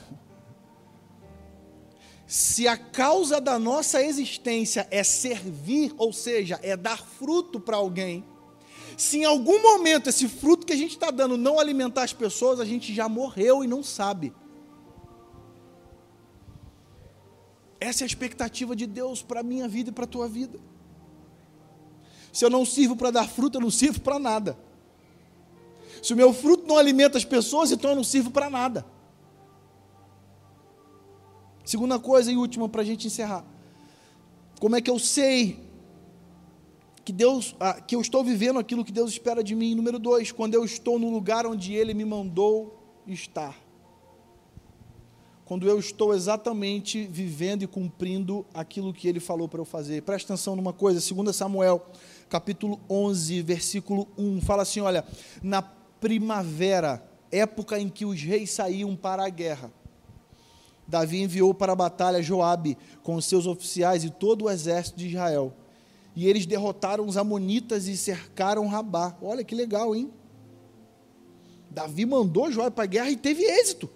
[2.26, 8.24] se a causa da nossa existência é servir, ou seja, é dar fruto para alguém,
[9.00, 12.60] se em algum momento esse fruto que a gente está dando não alimentar as pessoas,
[12.60, 14.30] a gente já morreu e não sabe.
[17.80, 20.60] Essa é a expectativa de Deus para a minha vida e para a tua vida.
[22.30, 24.58] Se eu não sirvo para dar fruto, eu não sirvo para nada.
[26.02, 28.84] Se o meu fruto não alimenta as pessoas, então eu não sirvo para nada.
[31.64, 33.46] Segunda coisa e última para a gente encerrar.
[34.60, 35.69] Como é que eu sei
[37.10, 39.74] que Deus, ah, que eu estou vivendo aquilo que Deus espera de mim?
[39.74, 43.58] Número dois, quando eu estou no lugar onde Ele me mandou estar.
[45.44, 50.02] Quando eu estou exatamente vivendo e cumprindo aquilo que Ele falou para eu fazer.
[50.02, 51.84] Presta atenção numa coisa, 2 Samuel,
[52.28, 55.04] capítulo 11, versículo 1, fala assim, olha,
[55.42, 59.72] na primavera, época em que os reis saíam para a guerra,
[60.86, 65.52] Davi enviou para a batalha Joabe com seus oficiais e todo o exército de Israel.
[66.20, 69.16] E eles derrotaram os amonitas e cercaram Rabá.
[69.22, 70.12] Olha que legal, hein?
[71.70, 73.88] Davi mandou Joabe para a guerra e teve êxito.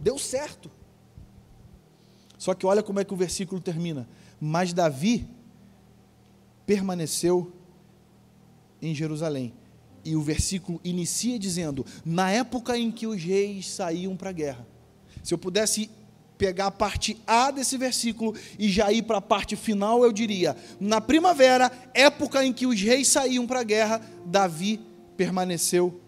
[0.00, 0.70] Deu certo.
[2.38, 4.08] Só que olha como é que o versículo termina.
[4.40, 5.28] Mas Davi
[6.64, 7.52] permaneceu
[8.80, 9.52] em Jerusalém.
[10.02, 14.66] E o versículo inicia dizendo: Na época em que os reis saíam para a guerra.
[15.22, 15.90] Se eu pudesse
[16.38, 20.56] pegar a parte A desse versículo e já ir para a parte final, eu diria:
[20.80, 24.80] na primavera, época em que os reis saíam para a guerra, Davi
[25.16, 26.00] permaneceu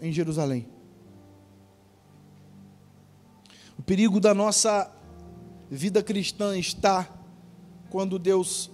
[0.00, 0.68] em Jerusalém.
[3.76, 4.90] O perigo da nossa
[5.70, 7.08] vida cristã está
[7.90, 8.70] quando Deus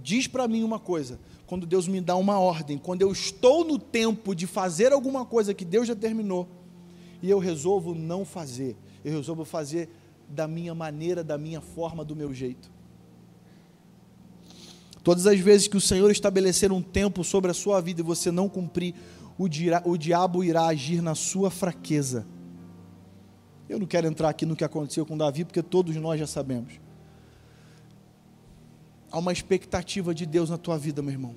[0.00, 3.78] diz para mim uma coisa, quando Deus me dá uma ordem, quando eu estou no
[3.78, 6.48] tempo de fazer alguma coisa que Deus já terminou
[7.20, 9.88] e eu resolvo não fazer eu resolvo fazer
[10.28, 12.70] da minha maneira, da minha forma, do meu jeito.
[15.02, 18.30] Todas as vezes que o Senhor estabelecer um tempo sobre a sua vida e você
[18.30, 18.94] não cumprir,
[19.38, 19.48] o,
[19.90, 22.26] o diabo irá agir na sua fraqueza.
[23.68, 26.80] Eu não quero entrar aqui no que aconteceu com Davi, porque todos nós já sabemos.
[29.10, 31.34] Há uma expectativa de Deus na tua vida, meu irmão.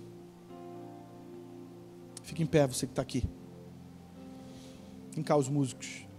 [2.24, 3.24] Fique em pé, você que está aqui.
[5.14, 6.11] Vem cá, os músicos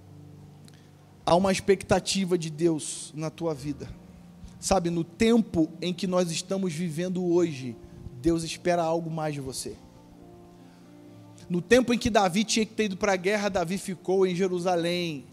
[1.25, 3.89] há uma expectativa de Deus na tua vida.
[4.61, 7.77] Sabe, no tempo em que nós estamos vivendo hoje,
[8.21, 9.77] Deus espera algo mais de você.
[11.49, 14.35] No tempo em que Davi tinha que ter ido para a guerra, Davi ficou em
[14.35, 15.25] Jerusalém.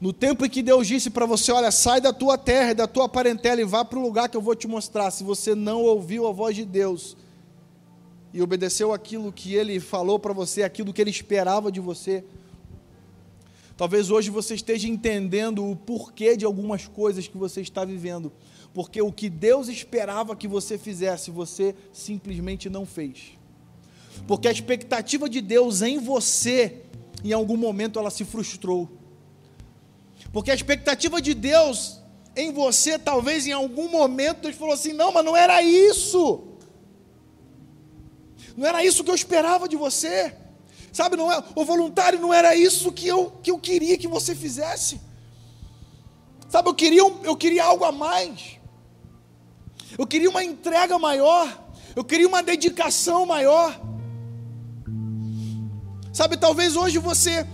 [0.00, 3.08] No tempo em que Deus disse para você: Olha, sai da tua terra da tua
[3.08, 5.10] parentela e vá para o lugar que eu vou te mostrar.
[5.10, 7.16] Se você não ouviu a voz de Deus
[8.32, 12.24] e obedeceu aquilo que ele falou para você, aquilo que ele esperava de você,
[13.80, 18.30] Talvez hoje você esteja entendendo o porquê de algumas coisas que você está vivendo,
[18.74, 23.38] porque o que Deus esperava que você fizesse, você simplesmente não fez.
[24.26, 26.82] Porque a expectativa de Deus em você,
[27.24, 28.86] em algum momento ela se frustrou.
[30.30, 32.02] Porque a expectativa de Deus
[32.36, 36.48] em você, talvez em algum momento Deus falou assim: "Não, mas não era isso.
[38.54, 40.36] Não era isso que eu esperava de você."
[40.92, 44.34] Sabe, não é, o voluntário não era isso que eu, que eu queria que você
[44.34, 45.00] fizesse.
[46.48, 48.58] Sabe, eu queria, eu queria algo a mais.
[49.96, 51.70] Eu queria uma entrega maior.
[51.94, 53.80] Eu queria uma dedicação maior.
[56.12, 57.46] Sabe, talvez hoje você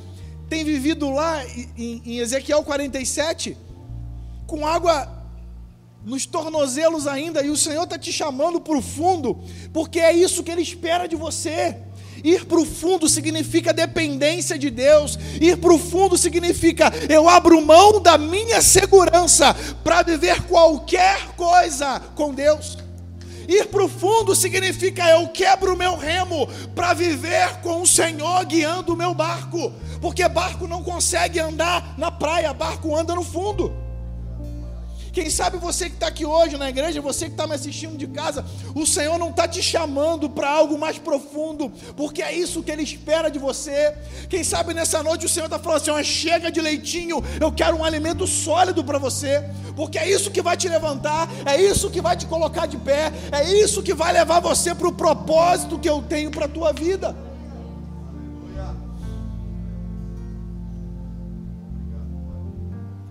[0.49, 1.45] tenha vivido lá
[1.77, 3.57] em, em Ezequiel 47,
[4.47, 5.13] com água
[6.05, 9.41] nos tornozelos ainda, e o Senhor está te chamando para o fundo,
[9.73, 11.83] porque é isso que Ele espera de você.
[12.27, 15.17] Ir para o fundo significa dependência de Deus.
[15.41, 22.01] Ir para o fundo significa eu abro mão da minha segurança para viver qualquer coisa
[22.17, 22.79] com Deus.
[23.47, 28.45] Ir para o fundo significa eu quebro o meu remo para viver com o Senhor
[28.45, 33.86] guiando o meu barco, porque barco não consegue andar na praia, barco anda no fundo.
[35.17, 38.07] Quem sabe você que está aqui hoje na igreja, você que está me assistindo de
[38.07, 38.45] casa,
[38.75, 42.83] o Senhor não está te chamando para algo mais profundo, porque é isso que Ele
[42.83, 43.97] espera de você.
[44.29, 47.79] Quem sabe nessa noite o Senhor está falando assim: ó, chega de leitinho, eu quero
[47.79, 49.43] um alimento sólido para você,
[49.75, 53.11] porque é isso que vai te levantar, é isso que vai te colocar de pé,
[53.33, 56.75] é isso que vai levar você para o propósito que eu tenho para a tua
[56.75, 57.17] vida.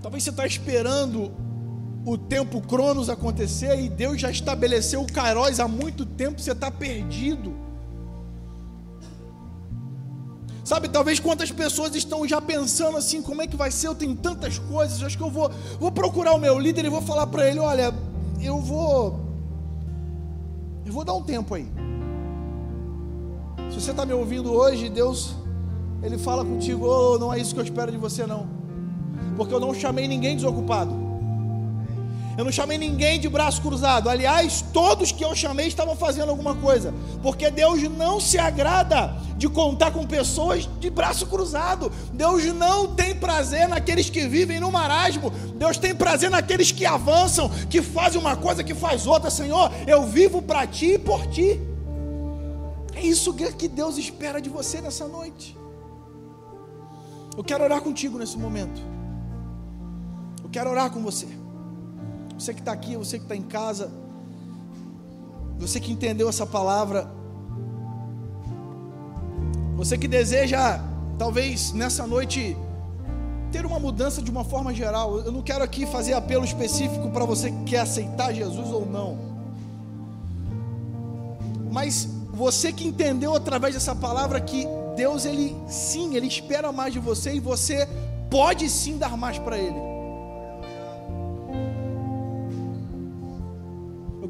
[0.04, 1.45] Talvez você está esperando
[2.06, 6.70] o tempo Cronos acontecer e Deus já estabeleceu o Kairos há muito tempo, você está
[6.70, 7.54] perdido.
[10.64, 13.88] Sabe, talvez quantas pessoas estão já pensando assim, como é que vai ser?
[13.88, 15.50] Eu tenho tantas coisas, acho que eu vou,
[15.80, 17.94] vou procurar o meu líder e vou falar para ele, olha,
[18.42, 19.20] eu vou
[20.86, 21.68] eu vou dar um tempo aí.
[23.72, 25.36] Se você está me ouvindo hoje, Deus
[26.04, 28.48] ele fala contigo, oh, não é isso que eu espero de você não.
[29.36, 31.05] Porque eu não chamei ninguém desocupado.
[32.38, 34.10] Eu não chamei ninguém de braço cruzado.
[34.10, 36.94] Aliás, todos que eu chamei estavam fazendo alguma coisa.
[37.24, 41.90] Porque Deus não se agrada de contar com pessoas de braço cruzado.
[42.12, 45.30] Deus não tem prazer naqueles que vivem no marasmo.
[45.56, 49.30] Deus tem prazer naqueles que avançam, que fazem uma coisa, que faz outra.
[49.30, 51.60] Senhor, eu vivo para ti e por ti.
[52.94, 55.58] É isso que Deus espera de você nessa noite.
[57.38, 58.82] Eu quero orar contigo nesse momento.
[60.44, 61.45] Eu quero orar com você.
[62.38, 63.92] Você que está aqui, você que está em casa,
[65.58, 67.10] você que entendeu essa palavra,
[69.76, 70.80] você que deseja,
[71.18, 72.58] talvez nessa noite,
[73.52, 75.20] ter uma mudança de uma forma geral.
[75.20, 79.18] Eu não quero aqui fazer apelo específico para você que quer aceitar Jesus ou não.
[81.72, 87.00] Mas você que entendeu através dessa palavra que Deus, ele sim, ele espera mais de
[87.00, 87.88] você e você
[88.30, 89.95] pode sim dar mais para ele.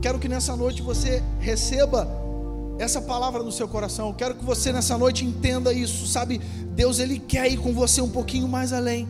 [0.06, 2.08] Quero que nessa noite você receba
[2.78, 4.10] essa palavra no seu coração.
[4.10, 6.40] Eu quero que você nessa noite entenda isso, sabe?
[6.76, 9.08] Deus ele quer ir com você um pouquinho mais além.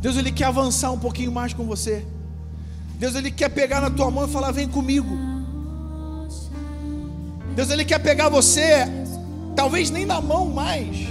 [0.00, 2.06] Deus ele quer avançar um pouquinho mais com você.
[2.98, 5.14] Deus ele quer pegar na tua mão e falar: "Vem comigo".
[7.54, 8.86] Deus ele quer pegar você,
[9.54, 11.06] talvez nem na mão mais.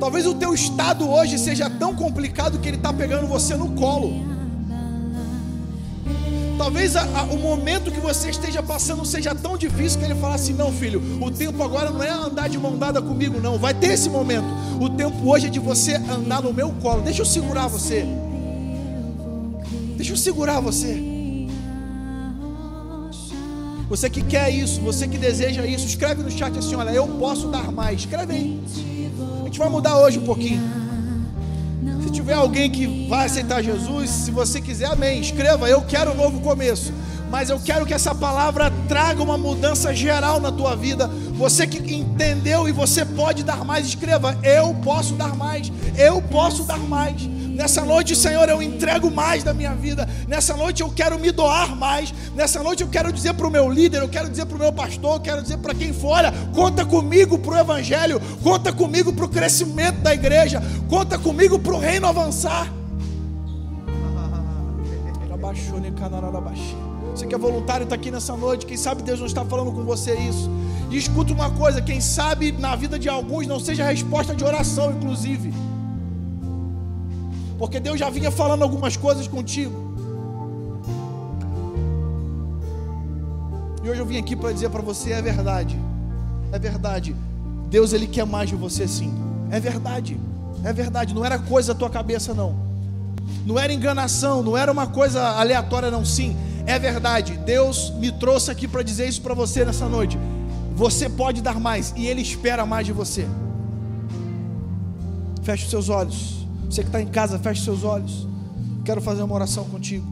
[0.00, 4.33] Talvez o teu estado hoje seja tão complicado que ele está pegando você no colo.
[6.56, 10.36] Talvez a, a, o momento que você esteja passando seja tão difícil que ele fala
[10.36, 13.58] assim: não, filho, o tempo agora não é andar de mão dada comigo, não.
[13.58, 14.46] Vai ter esse momento.
[14.80, 17.02] O tempo hoje é de você andar no meu colo.
[17.02, 18.06] Deixa eu segurar você.
[19.96, 21.02] Deixa eu segurar você.
[23.88, 27.48] Você que quer isso, você que deseja isso, escreve no chat assim: olha, eu posso
[27.48, 28.00] dar mais.
[28.00, 28.60] Escreve aí.
[29.40, 30.83] A gente vai mudar hoje um pouquinho
[32.24, 35.20] tiver alguém que vai aceitar Jesus, se você quiser, amém.
[35.20, 36.90] Escreva, eu quero um novo começo.
[37.30, 41.06] Mas eu quero que essa palavra traga uma mudança geral na tua vida.
[41.34, 45.70] Você que entendeu e você pode dar mais, escreva, eu posso dar mais.
[45.98, 47.28] Eu posso dar mais.
[47.54, 50.08] Nessa noite, Senhor, eu entrego mais da minha vida.
[50.26, 52.12] Nessa noite eu quero me doar mais.
[52.34, 54.72] Nessa noite eu quero dizer para o meu líder, eu quero dizer para o meu
[54.72, 59.12] pastor, eu quero dizer para quem for: olha, conta comigo para o Evangelho, conta comigo
[59.12, 62.70] para o crescimento da igreja, conta comigo para o reino avançar.
[67.14, 69.84] Você que é voluntário está aqui nessa noite, quem sabe Deus não está falando com
[69.84, 70.50] você isso.
[70.90, 74.42] E escuta uma coisa: quem sabe na vida de alguns não seja a resposta de
[74.42, 75.54] oração, inclusive
[77.58, 79.94] porque Deus já vinha falando algumas coisas contigo.
[83.82, 85.78] E hoje eu vim aqui para dizer para você: é verdade,
[86.50, 87.14] é verdade.
[87.68, 89.12] Deus ele quer mais de você sim.
[89.50, 90.18] É verdade,
[90.64, 91.14] é verdade.
[91.14, 92.56] Não era coisa da tua cabeça não.
[93.44, 96.04] Não era enganação, não era uma coisa aleatória não.
[96.04, 96.36] Sim,
[96.66, 97.36] é verdade.
[97.44, 100.18] Deus me trouxe aqui para dizer isso para você nessa noite.
[100.74, 103.26] Você pode dar mais e Ele espera mais de você.
[105.42, 106.43] Feche os seus olhos.
[106.74, 108.26] Você que está em casa, feche seus olhos.
[108.84, 110.04] Quero fazer uma oração contigo.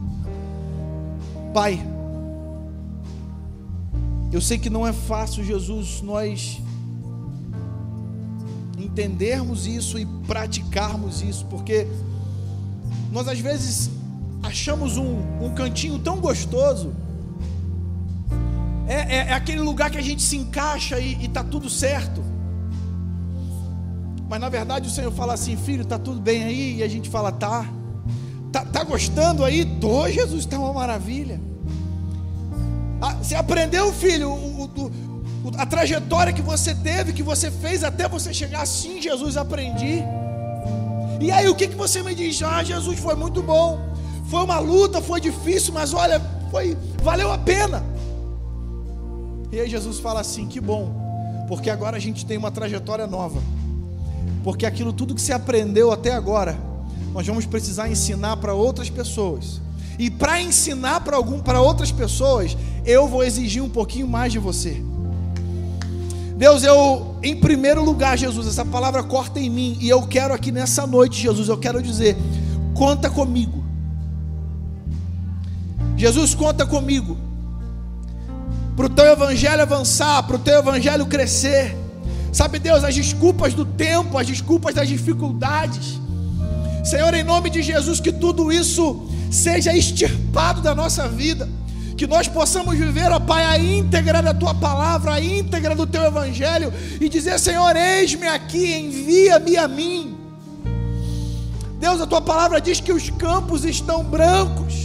[1.53, 1.77] Pai,
[4.31, 6.61] eu sei que não é fácil, Jesus, nós
[8.77, 11.85] entendermos isso e praticarmos isso, porque
[13.11, 13.89] nós às vezes
[14.41, 16.93] achamos um, um cantinho tão gostoso,
[18.87, 22.23] é, é, é, aquele lugar que a gente se encaixa e está tudo certo.
[24.33, 26.77] Mas na verdade o Senhor fala assim: Filho, está tudo bem aí?
[26.77, 27.69] E a gente fala: Tá.
[28.51, 29.63] Tá, tá gostando aí?
[29.79, 31.39] Tô, Jesus, está uma maravilha.
[32.99, 34.85] Ah, você aprendeu, filho, o, o,
[35.45, 40.01] o, a trajetória que você teve, que você fez até você chegar assim, Jesus, aprendi.
[41.21, 42.41] E aí o que, que você me diz?
[42.41, 43.79] Ah, Jesus, foi muito bom.
[44.31, 46.19] Foi uma luta, foi difícil, mas olha,
[46.49, 47.85] foi, valeu a pena.
[49.51, 50.91] E aí Jesus fala assim: que bom,
[51.47, 53.39] porque agora a gente tem uma trajetória nova
[54.43, 56.59] porque aquilo tudo que você aprendeu até agora,
[57.13, 59.61] nós vamos precisar ensinar para outras pessoas.
[59.97, 64.39] E para ensinar para algum para outras pessoas, eu vou exigir um pouquinho mais de
[64.39, 64.83] você.
[66.35, 70.51] Deus, eu em primeiro lugar, Jesus, essa palavra corta em mim e eu quero aqui
[70.51, 72.17] nessa noite, Jesus, eu quero dizer,
[72.73, 73.63] conta comigo.
[75.95, 77.17] Jesus, conta comigo.
[78.75, 81.82] Para o teu evangelho avançar, para o teu evangelho crescer
[82.33, 85.99] Sabe, Deus, as desculpas do tempo, as desculpas das dificuldades.
[86.83, 91.47] Senhor, em nome de Jesus, que tudo isso seja extirpado da nossa vida.
[91.95, 96.03] Que nós possamos viver, ó Pai, a íntegra da tua palavra, a íntegra do teu
[96.03, 100.17] evangelho e dizer: Senhor, eis-me aqui, envia-me a mim.
[101.79, 104.82] Deus, a tua palavra diz que os campos estão brancos.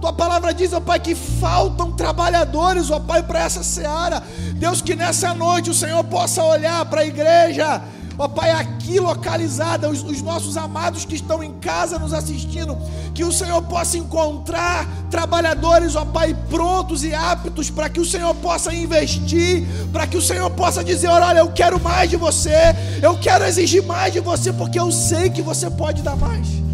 [0.00, 4.22] Tua palavra diz, ó Pai, que faltam trabalhadores, ó Pai, para essa seara.
[4.54, 7.82] Deus, que nessa noite o Senhor possa olhar para a igreja
[8.18, 12.76] ó Pai, aqui localizada, os, os, nossos amados que estão em casa nos assistindo,
[13.14, 18.34] que o Senhor possa encontrar trabalhadores, ó Pai, prontos e aptos para que o Senhor
[18.34, 23.16] possa investir, para que o Senhor possa dizer: olha, eu quero mais de você, eu
[23.18, 26.67] quero exigir mais de você, porque eu sei que você pode dar mais.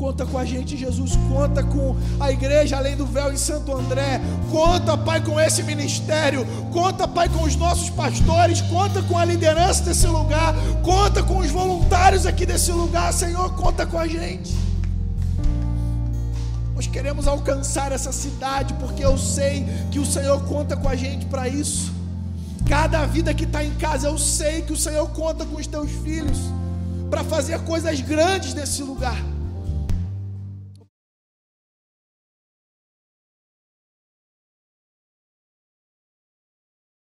[0.00, 1.14] Conta com a gente, Jesus.
[1.28, 4.18] Conta com a igreja além do véu em Santo André.
[4.50, 6.46] Conta, Pai, com esse ministério.
[6.72, 8.62] Conta, Pai, com os nossos pastores.
[8.62, 10.54] Conta com a liderança desse lugar.
[10.82, 13.12] Conta com os voluntários aqui desse lugar.
[13.12, 14.56] Senhor, conta com a gente.
[16.74, 21.26] Nós queremos alcançar essa cidade porque eu sei que o Senhor conta com a gente
[21.26, 21.92] para isso.
[22.66, 25.90] Cada vida que está em casa, eu sei que o Senhor conta com os teus
[25.90, 26.38] filhos
[27.10, 29.22] para fazer coisas grandes nesse lugar.